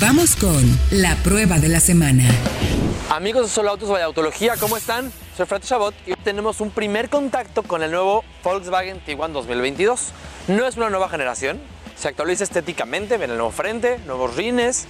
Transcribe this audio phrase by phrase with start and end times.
[0.00, 2.24] Vamos con la prueba de la semana.
[3.10, 5.12] Amigos de Solo Autos Vaya Autología, ¿cómo están?
[5.36, 10.12] Soy Fred Chabot y hoy tenemos un primer contacto con el nuevo Volkswagen Tiguan 2022.
[10.48, 11.60] No es una nueva generación,
[11.96, 14.86] se actualiza estéticamente, ven el nuevo frente, nuevos rines,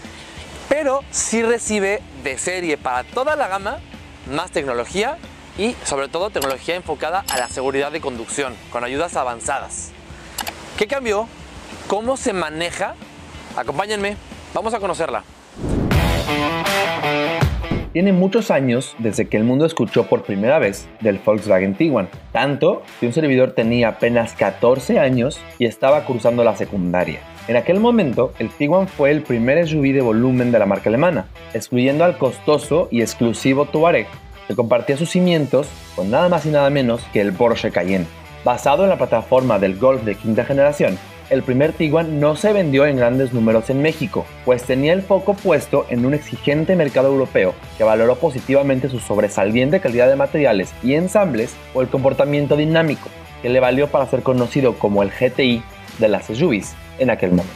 [0.69, 3.79] pero sí recibe de serie para toda la gama
[4.31, 5.19] más tecnología
[5.58, 9.90] y sobre todo tecnología enfocada a la seguridad de conducción, con ayudas avanzadas.
[10.79, 11.27] ¿Qué cambió?
[11.88, 12.95] ¿Cómo se maneja?
[13.56, 14.17] Acompáñenme,
[14.54, 15.24] vamos a conocerla.
[17.93, 22.83] Tiene muchos años desde que el mundo escuchó por primera vez del Volkswagen Tiguan, tanto
[23.01, 27.19] que un servidor tenía apenas 14 años y estaba cruzando la secundaria.
[27.48, 31.27] En aquel momento, el Tiguan fue el primer SUV de volumen de la marca alemana,
[31.53, 34.06] excluyendo al costoso y exclusivo Touareg,
[34.47, 38.06] que compartía sus cimientos con nada más y nada menos que el Porsche Cayenne.
[38.45, 40.97] Basado en la plataforma del Golf de quinta generación,
[41.30, 45.34] el primer Tiguan no se vendió en grandes números en México, pues tenía el foco
[45.34, 50.95] puesto en un exigente mercado europeo que valoró positivamente su sobresaliente calidad de materiales y
[50.95, 53.08] ensambles o el comportamiento dinámico,
[53.42, 55.62] que le valió para ser conocido como el GTI
[55.98, 57.55] de las SUVs en aquel momento.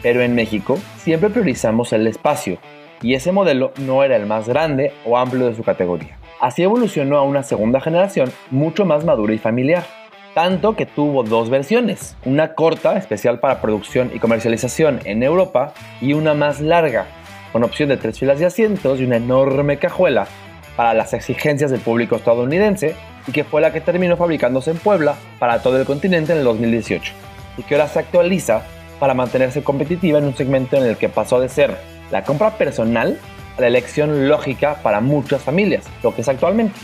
[0.00, 2.58] Pero en México siempre priorizamos el espacio,
[3.02, 6.18] y ese modelo no era el más grande o amplio de su categoría.
[6.40, 9.97] Así evolucionó a una segunda generación mucho más madura y familiar
[10.38, 16.12] tanto que tuvo dos versiones, una corta, especial para producción y comercialización en Europa, y
[16.12, 17.06] una más larga,
[17.50, 20.28] con opción de tres filas de asientos y una enorme cajuela
[20.76, 22.94] para las exigencias del público estadounidense,
[23.26, 26.44] y que fue la que terminó fabricándose en Puebla para todo el continente en el
[26.44, 27.12] 2018,
[27.56, 28.62] y que ahora se actualiza
[29.00, 31.76] para mantenerse competitiva en un segmento en el que pasó de ser
[32.12, 33.18] la compra personal
[33.56, 36.78] a la elección lógica para muchas familias, lo que es actualmente.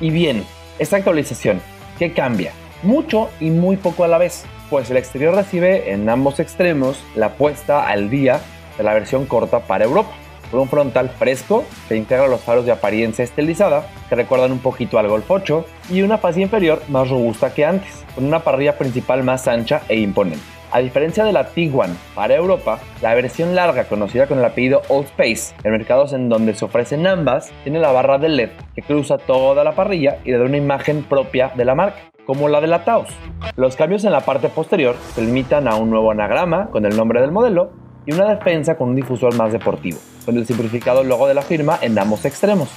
[0.00, 0.46] Y bien,
[0.78, 1.60] esta actualización,
[1.98, 2.52] ¿qué cambia?
[2.82, 7.30] Mucho y muy poco a la vez, pues el exterior recibe en ambos extremos la
[7.34, 8.40] puesta al día
[8.76, 10.10] de la versión corta para Europa,
[10.50, 14.98] con un frontal fresco que integra los faros de apariencia estilizada que recuerdan un poquito
[14.98, 19.22] al Golf 8 y una fase inferior más robusta que antes, con una parrilla principal
[19.22, 20.44] más ancha e imponente.
[20.72, 25.06] A diferencia de la Tiguan para Europa, la versión larga conocida con el apellido Old
[25.06, 29.16] Space, en mercados en donde se ofrecen ambas, tiene la barra de LED que cruza
[29.16, 32.66] toda la parrilla y le da una imagen propia de la marca como la de
[32.66, 33.08] la Taos.
[33.56, 37.20] Los cambios en la parte posterior se limitan a un nuevo anagrama con el nombre
[37.20, 37.70] del modelo
[38.04, 41.78] y una defensa con un difusor más deportivo, con el simplificado logo de la firma
[41.80, 42.68] en ambos extremos.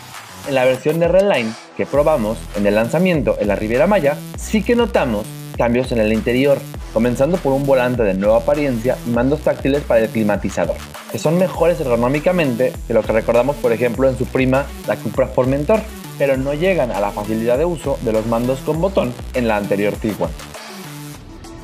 [0.48, 4.64] En la versión de Redline que probamos en el lanzamiento en la Riviera Maya, sí
[4.64, 5.26] que notamos
[5.58, 6.58] cambios en el interior,
[6.94, 10.78] comenzando por un volante de nueva apariencia y mandos táctiles para el climatizador,
[11.12, 15.28] que son mejores ergonómicamente que lo que recordamos por ejemplo en su prima la Cupra
[15.28, 15.82] Formentor
[16.20, 19.58] pero no llegan a la facilidad de uso de los mandos con botón en la
[19.58, 20.30] anterior Tiguan.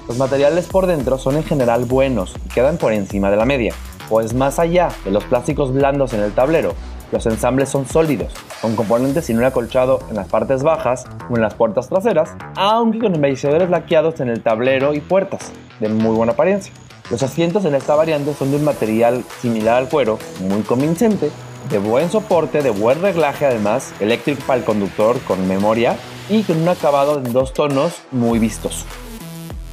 [0.07, 3.73] Los materiales por dentro son en general buenos y quedan por encima de la media,
[4.09, 6.73] pues más allá de los plásticos blandos en el tablero,
[7.11, 11.41] los ensambles son sólidos, con componentes sin un acolchado en las partes bajas o en
[11.41, 16.33] las puertas traseras, aunque con embellecedores laqueados en el tablero y puertas, de muy buena
[16.33, 16.73] apariencia.
[17.11, 21.29] Los asientos en esta variante son de un material similar al cuero, muy convincente,
[21.69, 25.97] de buen soporte, de buen reglaje además, eléctrico para el conductor con memoria
[26.29, 28.85] y con un acabado en dos tonos muy vistoso.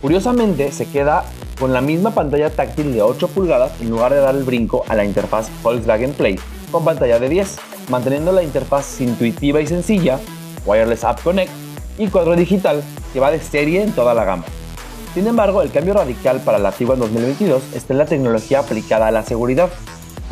[0.00, 1.24] Curiosamente se queda
[1.58, 4.96] con la misma pantalla táctil de 8 pulgadas en lugar de dar el brinco a
[4.96, 6.38] la interfaz Volkswagen Play
[6.72, 7.56] con pantalla de 10,
[7.88, 10.18] manteniendo la interfaz intuitiva y sencilla,
[10.66, 11.52] Wireless App Connect
[11.98, 12.82] y cuadro digital
[13.12, 14.44] que va de serie en toda la gama.
[15.14, 19.10] Sin embargo, el cambio radical para la Tiguan 2022 está en la tecnología aplicada a
[19.10, 19.68] la seguridad,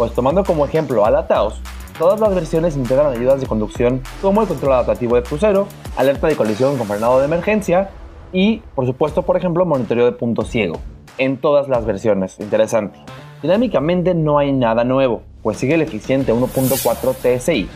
[0.01, 1.61] pues tomando como ejemplo a la Taos,
[1.99, 6.37] todas las versiones integran ayudas de conducción como el control adaptativo de crucero, alerta de
[6.37, 7.91] colisión con frenado de emergencia
[8.33, 10.79] y, por supuesto, por ejemplo, monitoreo de punto ciego.
[11.19, 12.99] En todas las versiones, interesante.
[13.43, 17.69] Dinámicamente no hay nada nuevo, pues sigue el eficiente 1.4 TSI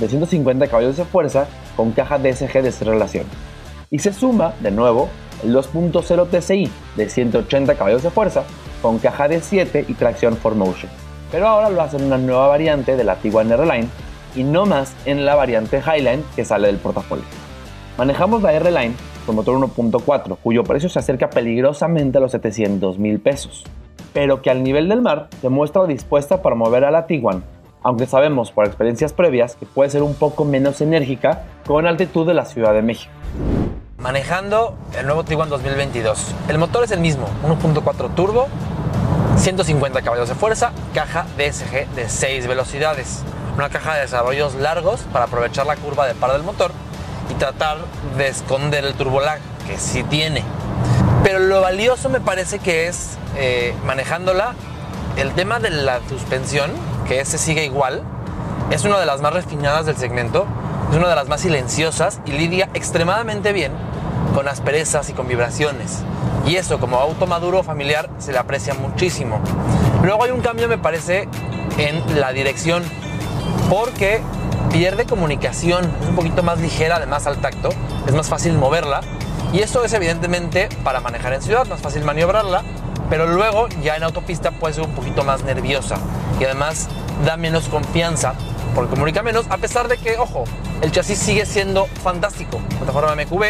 [0.00, 1.46] de 150 caballos de fuerza
[1.76, 3.26] con caja DSG de relación.
[3.88, 5.08] Y se suma, de nuevo,
[5.44, 8.42] el 2.0 TSI de 180 caballos de fuerza
[8.82, 10.88] con caja de 7 y tracción 4Motion
[11.30, 13.88] pero ahora lo hacen en una nueva variante de la Tiguan R-Line
[14.34, 17.24] y no más en la variante Highline que sale del portafolio.
[17.96, 18.94] Manejamos la R-Line
[19.26, 23.64] con motor 1.4, cuyo precio se acerca peligrosamente a los 700 mil pesos,
[24.12, 27.44] pero que al nivel del mar se muestra dispuesta para mover a la Tiguan,
[27.82, 32.34] aunque sabemos por experiencias previas que puede ser un poco menos enérgica con altitud de
[32.34, 33.12] la Ciudad de México.
[33.98, 36.34] Manejando el nuevo Tiguan 2022.
[36.48, 38.46] El motor es el mismo, 1.4 turbo,
[39.38, 43.20] 150 caballos de fuerza, caja DSG de 6 velocidades,
[43.56, 46.72] una caja de desarrollos largos para aprovechar la curva de par del motor
[47.30, 47.78] y tratar
[48.16, 50.42] de esconder el turbolag, que sí tiene.
[51.22, 54.54] Pero lo valioso me parece que es, eh, manejándola,
[55.16, 56.72] el tema de la suspensión,
[57.06, 58.02] que ese sigue igual,
[58.70, 60.46] es una de las más refinadas del segmento,
[60.90, 63.72] es una de las más silenciosas y lidia extremadamente bien
[64.34, 65.98] con asperezas y con vibraciones.
[66.46, 69.40] Y eso como auto maduro familiar se le aprecia muchísimo.
[70.02, 71.28] Luego hay un cambio, me parece,
[71.76, 72.82] en la dirección,
[73.68, 74.22] porque
[74.70, 77.70] pierde comunicación, es un poquito más ligera, además al tacto,
[78.06, 79.00] es más fácil moverla.
[79.52, 82.62] Y eso es evidentemente para manejar en ciudad, más fácil maniobrarla,
[83.08, 85.96] pero luego ya en autopista puede ser un poquito más nerviosa
[86.38, 86.88] y además
[87.24, 88.34] da menos confianza
[88.74, 90.44] porque comunica menos, a pesar de que, ojo,
[90.82, 92.60] el chasis sigue siendo fantástico.
[92.78, 93.42] Plataforma MQB,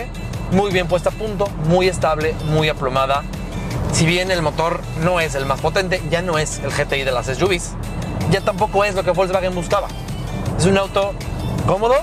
[0.52, 3.22] muy bien puesta a punto, muy estable, muy aplomada.
[3.92, 7.12] Si bien el motor no es el más potente, ya no es el GTI de
[7.12, 7.72] las SUVs,
[8.30, 9.88] ya tampoco es lo que Volkswagen buscaba.
[10.58, 11.12] Es un auto
[11.66, 11.96] cómodo,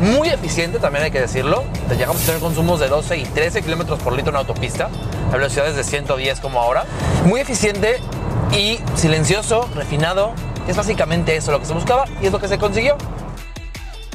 [0.00, 1.64] muy eficiente, también hay que decirlo.
[1.90, 4.88] Llegamos a tener consumos de 12 y 13 kilómetros por litro en autopista,
[5.32, 6.84] a velocidades de 110 como ahora.
[7.26, 7.98] Muy eficiente
[8.56, 10.32] y silencioso, refinado.
[10.68, 12.96] Es básicamente eso lo que se buscaba y es lo que se consiguió.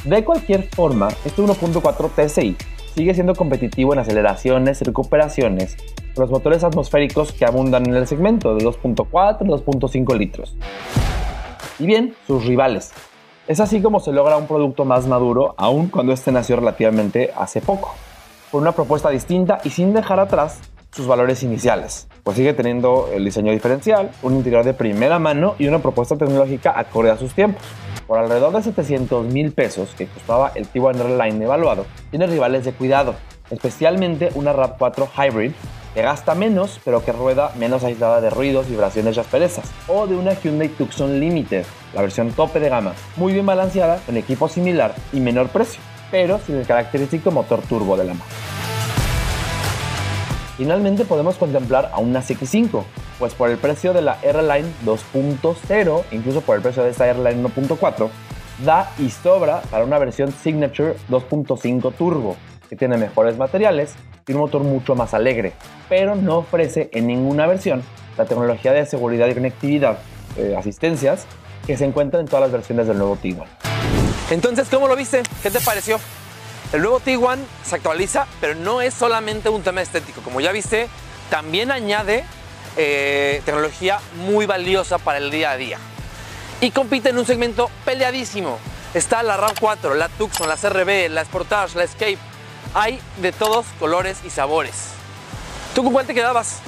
[0.04, 2.56] De cualquier forma, este 1.4 TSI
[2.98, 5.78] sigue siendo competitivo en aceleraciones y recuperaciones
[6.16, 10.56] con los motores atmosféricos que abundan en el segmento de 2.4 y 2.5 litros.
[11.78, 12.94] Y bien, sus rivales.
[13.48, 17.62] Es así como se logra un producto más maduro, aun cuando este nació relativamente hace
[17.62, 17.94] poco,
[18.50, 20.60] con una propuesta distinta y sin dejar atrás
[20.92, 25.68] sus valores iniciales, pues sigue teniendo el diseño diferencial, un interior de primera mano y
[25.68, 27.62] una propuesta tecnológica acorde a sus tiempos.
[28.08, 32.72] Por alrededor de 700 mil pesos que costaba el T1 Line evaluado, tiene rivales de
[32.72, 33.16] cuidado,
[33.52, 35.52] especialmente una RAV4 Hybrid
[35.94, 40.16] que gasta menos pero que rueda menos aislada de ruidos, vibraciones y asperezas, o de
[40.16, 44.94] una Hyundai Tucson Limited, la versión tope de gama, muy bien balanceada, con equipo similar
[45.12, 48.67] y menor precio, pero sin el característico motor turbo de la marca.
[50.58, 52.84] Finalmente podemos contemplar a una CX5,
[53.20, 57.44] pues por el precio de la R-Line 2.0, incluso por el precio de esta R-Line
[57.44, 58.10] 1.4,
[58.66, 62.36] da y sobra para una versión Signature 2.5 Turbo,
[62.68, 63.94] que tiene mejores materiales
[64.28, 65.54] y un motor mucho más alegre,
[65.90, 67.84] pero no ofrece en ninguna versión
[68.18, 70.00] la tecnología de seguridad y conectividad,
[70.38, 71.28] eh, asistencias,
[71.68, 73.48] que se encuentran en todas las versiones del nuevo Tiguan.
[74.32, 75.22] Entonces, ¿cómo lo viste?
[75.44, 76.00] ¿Qué te pareció?
[76.74, 80.22] El nuevo Tiguan se actualiza, pero no es solamente un tema estético.
[80.22, 80.90] Como ya viste,
[81.30, 82.26] también añade
[82.76, 85.78] eh, tecnología muy valiosa para el día a día.
[86.60, 88.60] Y compite en un segmento peleadísimo.
[88.94, 92.18] Está la RAV4, la Tucson, la CRB, la Sportage, la Escape.
[92.74, 94.88] Hay de todos colores y sabores.
[95.74, 96.60] ¿Tú con cuál te quedabas?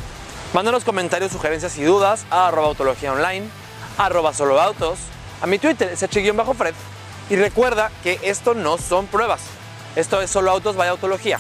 [0.54, 3.50] Mándanos comentarios, sugerencias y dudas a arroba autología online,
[3.98, 4.98] arroba solo autos,
[5.42, 5.96] a mi Twitter,
[6.36, 6.74] bajo fred
[7.30, 9.59] Y recuerda que esto no son pruebas.
[9.96, 11.40] Esto es solo autos, vaya autología.